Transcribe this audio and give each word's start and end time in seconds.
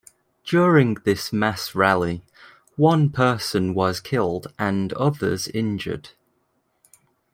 During 0.43 0.95
this 1.05 1.31
mass 1.31 1.75
rally, 1.75 2.23
one 2.75 3.11
person 3.11 3.75
was 3.75 3.99
killed 3.99 4.47
and 4.57 4.91
others 4.93 5.47
injured. 5.47 6.09